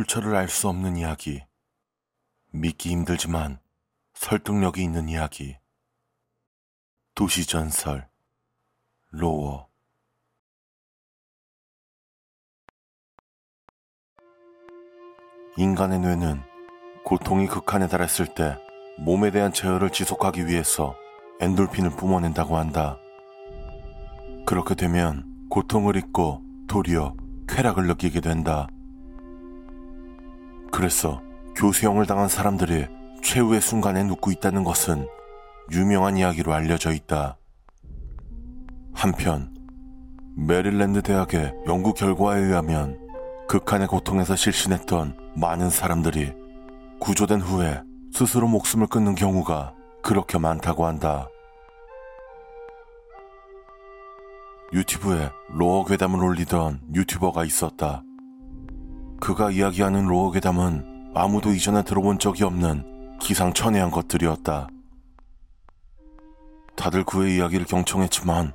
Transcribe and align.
출처를 0.00 0.34
알 0.34 0.48
수 0.48 0.68
없는 0.68 0.96
이야기. 0.96 1.42
믿기 2.52 2.90
힘들지만 2.90 3.60
설득력이 4.14 4.82
있는 4.82 5.08
이야기. 5.08 5.58
도시전설. 7.14 8.08
로워. 9.10 9.68
인간의 15.58 15.98
뇌는 15.98 16.40
고통이 17.04 17.46
극한에 17.46 17.88
달했을 17.88 18.34
때 18.34 18.56
몸에 18.98 19.30
대한 19.30 19.52
제어를 19.52 19.90
지속하기 19.90 20.46
위해서 20.46 20.96
엔돌핀을 21.40 21.90
뿜어낸다고 21.96 22.56
한다. 22.56 22.96
그렇게 24.46 24.74
되면 24.74 25.48
고통을 25.50 25.96
잊고 25.96 26.42
도리어 26.68 27.14
쾌락을 27.48 27.86
느끼게 27.86 28.20
된다. 28.20 28.68
그래서 30.70 31.20
교수형을 31.56 32.06
당한 32.06 32.28
사람들이 32.28 32.86
최후의 33.22 33.60
순간에 33.60 34.02
눕고 34.04 34.30
있다는 34.30 34.64
것은 34.64 35.06
유명한 35.72 36.16
이야기로 36.16 36.52
알려져 36.52 36.92
있다. 36.92 37.36
한편 38.92 39.54
메릴랜드 40.36 41.02
대학의 41.02 41.54
연구 41.66 41.92
결과에 41.92 42.40
의하면 42.40 42.98
극한의 43.48 43.88
고통에서 43.88 44.36
실신했던 44.36 45.34
많은 45.36 45.70
사람들이 45.70 46.32
구조된 47.00 47.40
후에 47.40 47.82
스스로 48.12 48.48
목숨을 48.48 48.86
끊는 48.86 49.14
경우가 49.14 49.74
그렇게 50.02 50.38
많다고 50.38 50.86
한다. 50.86 51.28
유튜브에 54.72 55.30
lore 55.48 55.84
괴담을 55.84 56.22
올리던 56.22 56.80
유튜버가 56.94 57.44
있었다. 57.44 58.02
그가 59.20 59.50
이야기하는 59.50 60.06
lore 60.06 60.30
괴담은 60.32 61.12
아무도 61.14 61.52
이전에 61.52 61.82
들어본 61.82 62.18
적이 62.18 62.44
없는 62.44 63.18
기상천외한 63.20 63.90
것들이었다. 63.90 64.68
다들 66.74 67.04
그의 67.04 67.36
이야기를 67.36 67.66
경청했지만 67.66 68.52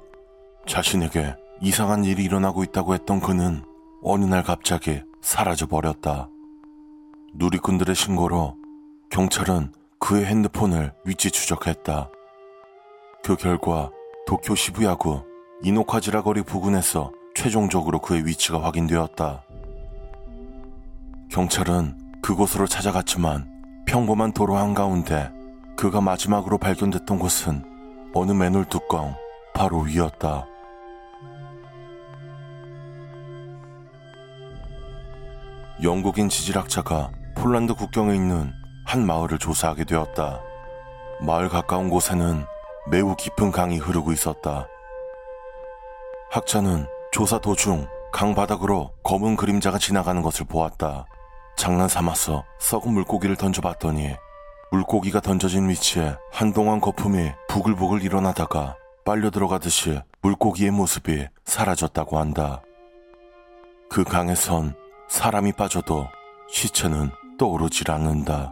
자신에게 0.68 1.36
이상한 1.62 2.04
일이 2.04 2.24
일어나고 2.24 2.64
있다고 2.64 2.96
했던 2.96 3.20
그는 3.20 3.64
어느 4.02 4.26
날 4.26 4.44
갑자기 4.44 5.02
사라져 5.22 5.68
버렸다. 5.68 6.30
누리꾼들의 7.36 7.94
신고로 7.94 8.56
경찰은 9.12 9.72
그의 10.00 10.26
핸드폰을 10.26 10.94
위치 11.06 11.30
추적했다. 11.30 12.10
그 13.24 13.36
결과 13.36 13.92
도쿄 14.26 14.56
시부야구 14.56 15.24
이노카지라 15.64 16.24
거리 16.24 16.42
부근에서 16.42 17.12
최종적으로 17.36 18.00
그의 18.00 18.26
위치가 18.26 18.64
확인되었다. 18.64 19.45
경찰은 21.36 22.22
그곳으로 22.22 22.66
찾아갔지만 22.66 23.84
평범한 23.86 24.32
도로 24.32 24.56
한가운데 24.56 25.30
그가 25.76 26.00
마지막으로 26.00 26.58
발견됐던 26.58 27.20
곳은 27.20 27.62
어느 28.14 28.32
맨홀 28.32 28.64
뚜껑 28.70 29.14
바로 29.54 29.80
위였다. 29.82 30.48
영국인 35.84 36.30
지질학자가 36.30 37.12
폴란드 37.36 37.74
국경에 37.74 38.16
있는 38.16 38.54
한 38.86 39.06
마을을 39.06 39.38
조사하게 39.38 39.84
되었다. 39.84 40.40
마을 41.20 41.50
가까운 41.50 41.90
곳에는 41.90 42.46
매우 42.90 43.14
깊은 43.14 43.52
강이 43.52 43.78
흐르고 43.78 44.14
있었다. 44.14 44.70
학자는 46.32 46.88
조사 47.12 47.40
도중 47.40 47.90
강 48.14 48.34
바닥으로 48.34 48.94
검은 49.04 49.36
그림자가 49.36 49.78
지나가는 49.78 50.22
것을 50.22 50.46
보았다. 50.46 51.08
장난 51.58 51.88
삼아서 51.88 52.44
썩은 52.60 52.94
물고기를 52.94 53.36
던져봤더니 53.36 54.16
물고기가 54.72 55.22
던져진 55.22 55.70
위치에 55.70 56.16
한동안 56.32 56.82
거품이 56.82 57.32
부글부글 57.48 58.04
일어나다가 58.04 58.76
빨려 59.06 59.30
들어가듯이 59.30 60.02
물고기의 60.22 60.72
모습이 60.72 61.28
사라졌다고 61.46 62.18
한다. 62.20 62.62
그 63.90 64.04
강에선 64.04 64.76
사람이 65.08 65.54
빠져도 65.54 66.08
시체는 66.50 67.12
떠오르질 67.38 67.92
않는다. 67.92 68.52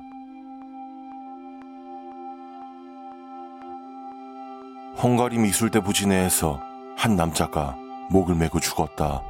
헝가리 5.01 5.39
미술대 5.39 5.81
부지 5.81 6.07
내에서 6.07 6.61
한 6.95 7.15
남자가 7.15 7.75
목을 8.11 8.35
메고 8.35 8.59
죽었다. 8.59 9.23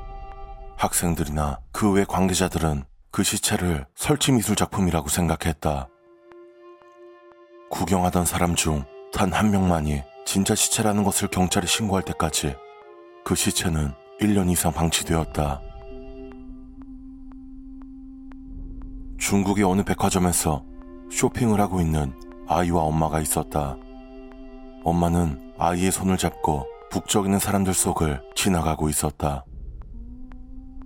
학생들이나 0.78 1.60
그 1.72 1.92
외 1.94 2.04
관계자들은 2.04 2.84
그 3.14 3.24
시체를 3.24 3.86
설치 3.96 4.34
미술 4.34 4.56
작품이라고 4.58 5.08
생각했다. 5.08 5.88
구경하던 7.70 8.26
사람 8.26 8.56
중 8.56 8.84
단 9.14 9.32
한 9.32 9.52
명만이 9.52 10.02
진짜 10.26 10.56
시체라는 10.56 11.04
것을 11.04 11.28
경찰에 11.28 11.68
신고할 11.68 12.04
때까지 12.04 12.56
그 13.24 13.36
시체는 13.36 13.94
1년 14.20 14.50
이상 14.50 14.74
방치되었다. 14.74 15.62
중국의 19.20 19.64
어느 19.64 19.84
백화점에서 19.84 20.66
쇼핑을 21.12 21.62
하고 21.62 21.80
있는 21.80 22.12
아이와 22.48 22.82
엄마가 22.82 23.22
있었다. 23.22 23.78
엄마는 24.84 25.54
아이의 25.60 25.92
손을 25.92 26.18
잡고 26.18 26.66
북적이는 26.90 27.38
사람들 27.38 27.76
속을 27.76 28.24
지나가고 28.36 28.90
있었다. 28.90 29.46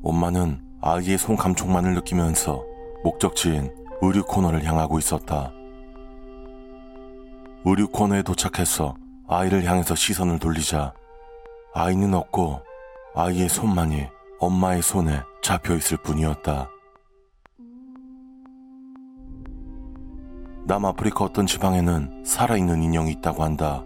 엄마는 0.03 0.66
아이의 0.81 1.17
손 1.17 1.35
감촉만을 1.35 1.95
느끼면서 1.95 2.63
목적지인 3.03 3.71
의류 4.01 4.23
코너를 4.23 4.63
향하고 4.63 4.99
있었다. 4.99 5.51
의류 7.65 7.87
코너에 7.87 8.21
도착해서 8.21 8.95
아이를 9.27 9.65
향해서 9.65 9.95
시선을 9.95 10.39
돌리자 10.39 10.93
아이는 11.73 12.13
없고 12.13 12.61
아이의 13.15 13.49
손만이 13.49 14.07
엄마의 14.39 14.81
손에 14.81 15.21
잡혀 15.41 15.75
있을 15.75 15.97
뿐이었다. 15.97 16.69
남아프리카 20.65 21.23
어떤 21.25 21.47
지방에는 21.47 22.23
살아있는 22.25 22.83
인형이 22.83 23.11
있다고 23.13 23.43
한다. 23.43 23.83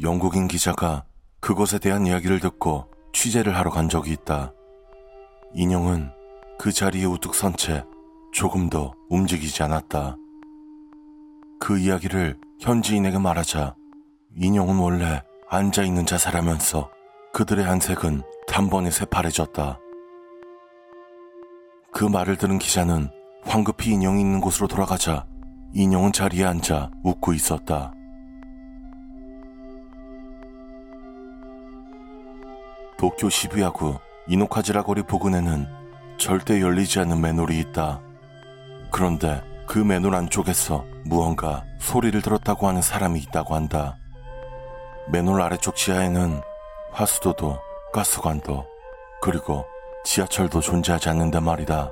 영국인 0.00 0.46
기자가 0.46 1.04
그것에 1.40 1.78
대한 1.78 2.06
이야기를 2.06 2.40
듣고 2.40 2.86
취재를 3.12 3.56
하러 3.56 3.70
간 3.70 3.88
적이 3.88 4.12
있다. 4.12 4.52
인형은 5.54 6.10
그 6.58 6.72
자리에 6.72 7.04
우뚝 7.04 7.34
선 7.34 7.54
채 7.54 7.84
조금도 8.32 8.92
움직이지 9.08 9.62
않았다. 9.62 10.16
그 11.60 11.78
이야기를 11.78 12.36
현지인에게 12.58 13.18
말하자 13.18 13.76
인형은 14.36 14.78
원래 14.78 15.22
앉아있는 15.48 16.06
자세라면서 16.06 16.90
그들의 17.32 17.64
안색은 17.64 18.22
단번에 18.48 18.90
새파래졌다. 18.90 19.78
그 21.92 22.04
말을 22.04 22.36
들은 22.36 22.58
기자는 22.58 23.08
황급히 23.44 23.92
인형이 23.92 24.20
있는 24.20 24.40
곳으로 24.40 24.66
돌아가자 24.66 25.26
인형은 25.74 26.12
자리에 26.12 26.44
앉아 26.44 26.90
웃고 27.04 27.32
있었다. 27.32 27.92
도쿄 32.98 33.28
시부야구 33.28 33.98
이노카지라 34.26 34.82
거리 34.84 35.02
부근에는 35.02 35.68
절대 36.16 36.60
열리지 36.60 36.98
않는 37.00 37.20
맨홀이 37.20 37.58
있다. 37.58 38.00
그런데 38.90 39.42
그 39.66 39.78
맨홀 39.78 40.14
안쪽에서 40.14 40.84
무언가 41.04 41.64
소리를 41.78 42.22
들었다고 42.22 42.66
하는 42.66 42.80
사람이 42.80 43.20
있다고 43.20 43.54
한다. 43.54 43.98
맨홀 45.08 45.42
아래쪽 45.42 45.76
지하에는 45.76 46.40
하수도도 46.92 47.58
가스관도 47.92 48.66
그리고 49.20 49.66
지하철도 50.04 50.60
존재하지 50.60 51.10
않는데 51.10 51.40
말이다. 51.40 51.90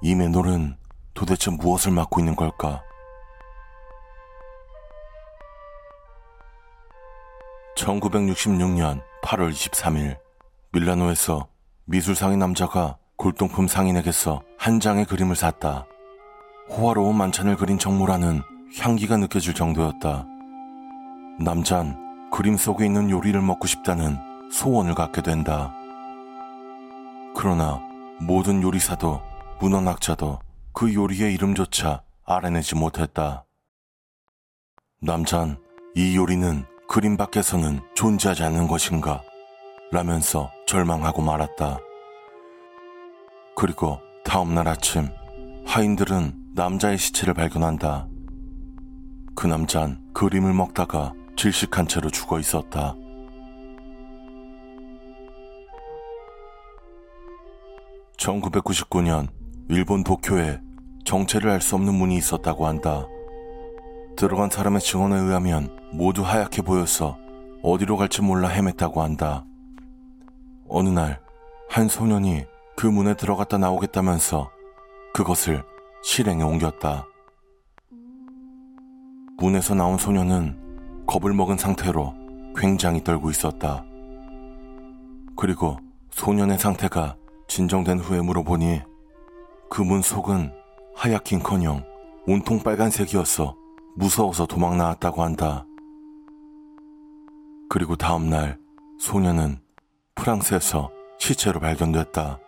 이 0.00 0.14
맨홀은 0.16 0.76
도대체 1.14 1.50
무엇을 1.52 1.92
맡고 1.92 2.20
있는 2.20 2.34
걸까? 2.34 2.82
1966년 7.76 9.02
8월 9.22 9.52
23일 9.52 10.16
밀라노에서 10.74 11.48
미술상의 11.84 12.38
남자가 12.38 12.96
골동품 13.16 13.68
상인에게서 13.68 14.42
한 14.56 14.80
장의 14.80 15.04
그림을 15.04 15.36
샀다. 15.36 15.84
호화로운 16.70 17.14
만찬을 17.14 17.56
그린 17.56 17.78
정모라는 17.78 18.40
향기가 18.78 19.18
느껴질 19.18 19.52
정도였다. 19.52 20.24
남잔 21.40 22.30
그림 22.30 22.56
속에 22.56 22.86
있는 22.86 23.10
요리를 23.10 23.38
먹고 23.42 23.66
싶다는 23.66 24.16
소원을 24.50 24.94
갖게 24.94 25.20
된다. 25.20 25.74
그러나 27.36 27.78
모든 28.20 28.62
요리사도 28.62 29.20
문헌학자도 29.60 30.38
그 30.72 30.94
요리의 30.94 31.34
이름조차 31.34 32.02
알아내지 32.24 32.76
못했다. 32.76 33.44
남잔 35.02 35.58
이 35.94 36.16
요리는 36.16 36.64
그림 36.88 37.18
밖에서는 37.18 37.80
존재하지 37.94 38.42
않는 38.44 38.68
것인가? 38.68 39.22
라면서 39.90 40.50
절망하고 40.72 41.20
말았다. 41.20 41.80
그리고 43.54 43.98
다음날 44.24 44.68
아침 44.68 45.06
하인들은 45.66 46.32
남자의 46.54 46.96
시체를 46.96 47.34
발견한다. 47.34 48.08
그 49.34 49.46
남잔 49.46 50.00
그림을 50.14 50.54
먹다가 50.54 51.12
질식한 51.36 51.88
채로 51.88 52.08
죽어 52.08 52.38
있었다. 52.38 52.94
(1999년) 58.16 59.28
일본 59.68 60.02
도쿄에 60.02 60.58
정체를 61.04 61.50
알 61.50 61.60
수 61.60 61.74
없는 61.74 61.92
문이 61.92 62.16
있었다고 62.16 62.66
한다. 62.66 63.06
들어간 64.16 64.48
사람의 64.48 64.80
증언에 64.80 65.18
의하면 65.18 65.78
모두 65.92 66.22
하얗게 66.22 66.62
보여서 66.62 67.18
어디로 67.62 67.98
갈지 67.98 68.22
몰라 68.22 68.48
헤맸다고 68.48 69.00
한다. 69.00 69.44
어느 70.72 70.88
날 70.88 71.22
한 71.74 71.88
소년이 71.88 72.44
그 72.76 72.86
문에 72.86 73.14
들어갔다 73.14 73.56
나오겠다면서 73.56 74.50
그것을 75.14 75.64
실행에 76.02 76.42
옮겼다. 76.42 77.06
문에서 79.38 79.74
나온 79.74 79.96
소년은 79.96 81.06
겁을 81.06 81.32
먹은 81.32 81.56
상태로 81.56 82.12
굉장히 82.54 83.02
떨고 83.02 83.30
있었다. 83.30 83.86
그리고 85.34 85.78
소년의 86.10 86.58
상태가 86.58 87.16
진정된 87.48 88.00
후에 88.00 88.20
물어보니 88.20 88.82
그 89.70 89.82
문 89.82 90.02
속은 90.02 90.52
하얗긴커녕 90.94 91.86
온통 92.26 92.62
빨간색이었어 92.62 93.56
무서워서 93.96 94.44
도망 94.44 94.76
나왔다고 94.76 95.22
한다. 95.22 95.64
그리고 97.70 97.96
다음날 97.96 98.58
소년은 98.98 99.56
프랑스에서 100.14 100.90
시체로 101.18 101.60
발견됐다. 101.60 102.38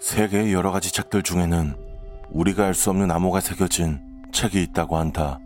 세계의 0.00 0.52
여러 0.52 0.70
가지 0.70 0.92
책들 0.92 1.22
중에는 1.22 1.76
우리가 2.30 2.66
알 2.66 2.74
수 2.74 2.90
없는 2.90 3.10
암호가 3.10 3.40
새겨진 3.40 4.00
책이 4.32 4.62
있다고 4.62 4.96
한다. 4.96 5.38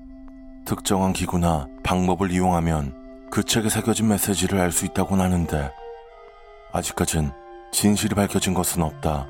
특정한 0.65 1.13
기구나 1.13 1.67
방법을 1.83 2.31
이용하면 2.31 3.29
그 3.31 3.43
책에 3.45 3.69
새겨진 3.69 4.09
메시지를 4.09 4.61
알 4.61 4.73
수 4.73 4.85
있다고 4.85 5.17
하는데 5.17 5.71
아직까진 6.73 7.31
진실이 7.73 8.15
밝혀진 8.15 8.55
것은 8.55 8.83
없다. 8.83 9.27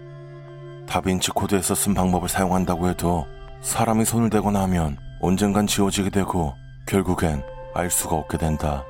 다빈치 0.87 1.31
코드에서 1.31 1.75
쓴 1.75 1.95
방법을 1.95 2.29
사용한다고 2.29 2.89
해도 2.89 3.27
사람이 3.61 4.05
손을 4.05 4.31
대거나 4.31 4.63
하면 4.63 4.97
언젠간 5.21 5.67
지워지게 5.67 6.11
되고 6.11 6.55
결국엔 6.87 7.43
알 7.75 7.91
수가 7.91 8.17
없게 8.17 8.39
된다. 8.39 8.85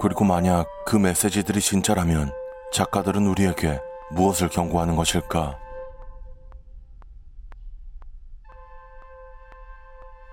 그리고 0.00 0.24
만약 0.24 0.66
그 0.86 0.96
메시지들이 0.96 1.60
진짜라면 1.60 2.32
작가들은 2.72 3.26
우리에게 3.26 3.80
무엇을 4.10 4.48
경고하는 4.48 4.96
것일까? 4.96 5.58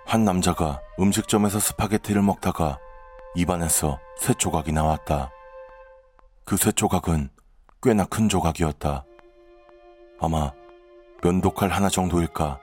한 0.05 0.25
남자가 0.25 0.79
음식점에서 0.99 1.59
스파게티를 1.59 2.21
먹다가 2.21 2.77
입안에서 3.35 3.99
새 4.17 4.33
조각이 4.33 4.71
나왔다. 4.71 5.31
그 6.45 6.57
새 6.57 6.71
조각은 6.71 7.29
꽤나 7.81 8.05
큰 8.05 8.29
조각이었다. 8.29 9.05
아마 10.19 10.51
면도칼 11.23 11.69
하나 11.69 11.89
정도일까. 11.89 12.59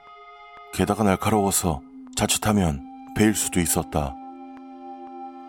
게다가 0.73 1.03
날카로워서 1.03 1.81
자칫하면 2.15 2.81
베일 3.17 3.35
수도 3.35 3.59
있었다. 3.59 4.15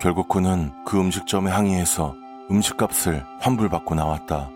결국 0.02 0.28
그는 0.28 0.72
그 0.84 0.98
음식점에 0.98 1.48
항의해서 1.52 2.16
음식값을 2.50 3.24
환불받고 3.38 3.94
나왔다. 3.94 4.50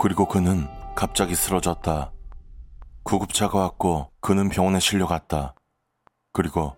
그리고 0.00 0.26
그는 0.26 0.66
갑자기 0.96 1.36
쓰러졌다. 1.36 2.10
구급차가 3.04 3.60
왔고 3.60 4.10
그는 4.20 4.48
병원에 4.48 4.80
실려갔다. 4.80 5.54
그리고 6.32 6.74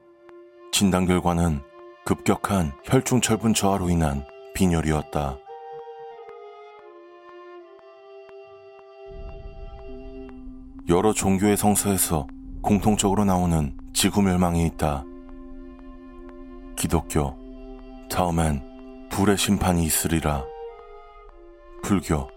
진단 0.73 1.07
결과는 1.07 1.63
급격한 2.05 2.75
혈중 2.85 3.23
철분 3.23 3.55
저하로 3.55 3.89
인한 3.89 4.27
빈혈이었다. 4.53 5.39
여러 10.91 11.15
종교의 11.15 11.57
성서에서 11.57 12.27
공통적으로 12.61 13.25
나오는 13.25 13.75
지구 13.95 14.21
멸망이 14.21 14.67
있다. 14.67 15.08
기독교, 16.79 17.37
다음엔 18.09 19.09
불의 19.11 19.37
심판이 19.37 19.85
있으리라. 19.85 20.45
불교, 21.83 22.31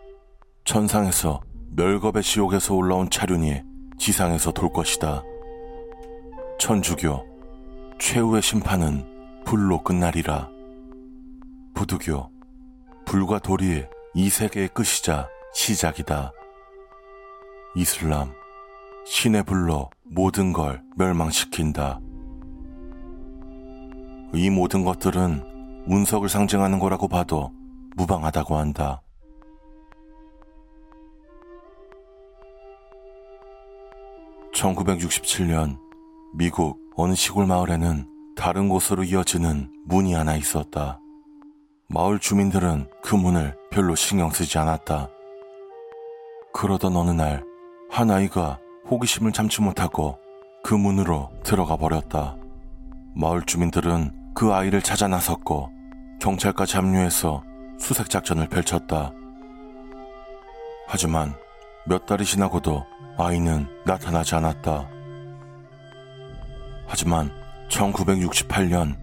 천상에서 0.66 1.42
멸겁의 1.76 2.24
지옥에서 2.24 2.74
올라온 2.74 3.08
차륜이 3.12 3.62
지상에서 4.00 4.52
돌 4.52 4.74
것이다. 4.74 5.22
천주교, 6.60 7.24
최후의 8.00 8.42
심판은 8.42 9.44
불로 9.46 9.84
끝나리라. 9.84 10.50
부두교, 11.76 12.32
불과 13.06 13.38
돌이 13.38 13.86
이 14.16 14.30
세계의 14.30 14.70
끝이자 14.70 15.30
시작이다. 15.54 16.32
이슬람, 17.76 18.34
신의 19.06 19.44
불로 19.44 19.92
모든 20.04 20.52
걸 20.52 20.82
멸망시킨다. 20.98 22.00
이 24.34 24.50
모든 24.50 24.86
것들은 24.86 25.84
운석을 25.88 26.30
상징하는 26.30 26.80
거라고 26.80 27.08
봐도 27.08 27.52
무방하다고 27.98 28.56
한다. 28.56 29.02
(1967년) 34.54 35.78
미국 36.34 36.80
어느 36.96 37.14
시골 37.14 37.46
마을에는 37.46 38.08
다른 38.38 38.70
곳으로 38.70 39.04
이어지는 39.04 39.70
문이 39.86 40.14
하나 40.14 40.36
있었다. 40.36 41.00
마을 41.88 42.20
주민들은 42.20 42.90
그 43.04 43.16
문을 43.16 43.58
별로 43.70 43.96
신경 43.96 44.30
쓰지 44.30 44.58
않았다. 44.58 45.10
그러던 46.54 46.96
어느 46.96 47.12
날, 47.12 47.44
한 47.90 48.12
아이가 48.12 48.60
호기심을 48.90 49.34
참지 49.34 49.62
못하고 49.62 50.18
그 50.64 50.74
문으로 50.74 51.30
들어가 51.44 51.76
버렸다. 51.76 52.38
마을 53.14 53.42
주민들은 53.42 54.21
그 54.34 54.54
아이를 54.54 54.82
찾아 54.82 55.08
나섰고 55.08 55.70
경찰까지 56.22 56.78
합류해서 56.78 57.44
수색 57.80 58.10
작전을 58.10 58.48
펼쳤다. 58.48 59.12
하지만 60.88 61.36
몇 61.86 62.06
달이 62.06 62.26
지나고도 62.26 62.86
아이는 63.18 63.68
나타나지 63.86 64.36
않았다. 64.36 64.88
하지만 66.88 67.32
1968년 67.70 68.98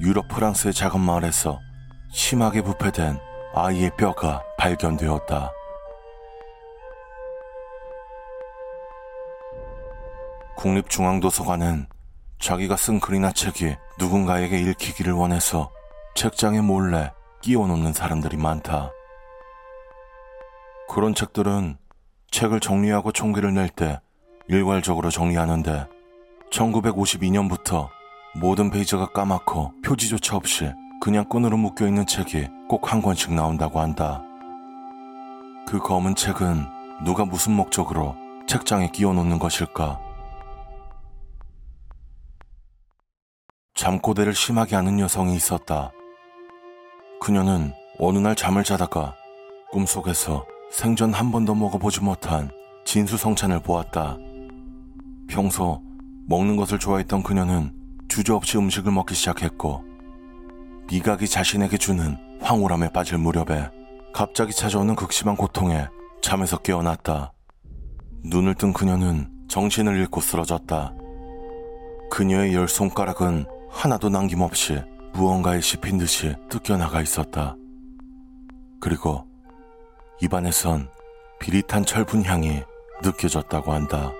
유럽 0.00 0.28
프랑스의 0.28 0.72
작은 0.72 1.00
마을에서 1.00 1.58
심하게 2.10 2.62
부패된 2.62 3.18
아이의 3.54 3.90
뼈가 3.96 4.42
발견되었다. 4.58 5.50
국립중앙도서관은 10.56 11.86
자기가 12.40 12.76
쓴 12.76 13.00
글이나 13.00 13.32
책이 13.32 13.76
누군가에게 13.98 14.58
읽히기를 14.58 15.12
원해서 15.12 15.70
책장에 16.14 16.60
몰래 16.60 17.12
끼워 17.42 17.66
놓는 17.66 17.92
사람들이 17.92 18.36
많다. 18.36 18.90
그런 20.88 21.14
책들은 21.14 21.76
책을 22.30 22.60
정리하고 22.60 23.12
총기를 23.12 23.54
낼 23.54 23.68
때 23.68 24.00
일괄적으로 24.48 25.10
정리하는데 25.10 25.86
1952년부터 26.50 27.88
모든 28.34 28.70
페이지가 28.70 29.12
까맣고 29.12 29.72
표지조차 29.84 30.36
없이 30.36 30.72
그냥 31.00 31.28
끈으로 31.28 31.56
묶여 31.56 31.86
있는 31.86 32.06
책이 32.06 32.48
꼭 32.68 32.90
한 32.92 33.00
권씩 33.02 33.32
나온다고 33.32 33.80
한다. 33.80 34.22
그 35.68 35.78
검은 35.78 36.16
책은 36.16 36.66
누가 37.04 37.24
무슨 37.24 37.52
목적으로 37.52 38.16
책장에 38.48 38.88
끼워 38.90 39.12
놓는 39.12 39.38
것일까? 39.38 40.00
잠꼬대를 43.80 44.34
심하게 44.34 44.76
하는 44.76 45.00
여성이 45.00 45.34
있었다. 45.34 45.90
그녀는 47.18 47.72
어느 47.98 48.18
날 48.18 48.36
잠을 48.36 48.62
자다가 48.62 49.14
꿈속에서 49.72 50.44
생전 50.70 51.14
한 51.14 51.32
번도 51.32 51.54
먹어보지 51.54 52.02
못한 52.02 52.50
진수성찬을 52.84 53.60
보았다. 53.60 54.18
평소 55.30 55.80
먹는 56.28 56.56
것을 56.56 56.78
좋아했던 56.78 57.22
그녀는 57.22 57.72
주저없이 58.08 58.58
음식을 58.58 58.92
먹기 58.92 59.14
시작했고 59.14 59.82
미각이 60.88 61.26
자신에게 61.26 61.78
주는 61.78 62.18
황홀함에 62.42 62.90
빠질 62.90 63.16
무렵에 63.16 63.70
갑자기 64.12 64.52
찾아오는 64.52 64.94
극심한 64.94 65.36
고통에 65.36 65.86
잠에서 66.20 66.58
깨어났다. 66.58 67.32
눈을 68.24 68.56
뜬 68.56 68.74
그녀는 68.74 69.30
정신을 69.48 69.96
잃고 69.96 70.20
쓰러졌다. 70.20 70.92
그녀의 72.10 72.54
열 72.54 72.68
손가락은 72.68 73.46
하나도 73.70 74.08
남김없이 74.10 74.82
무언가에 75.12 75.60
씹힌 75.60 75.98
듯이 75.98 76.34
뜯겨나가 76.48 77.00
있었다. 77.00 77.56
그리고 78.80 79.26
입안에선 80.20 80.88
비릿한 81.40 81.84
철분 81.84 82.24
향이 82.24 82.62
느껴졌다고 83.02 83.72
한다. 83.72 84.12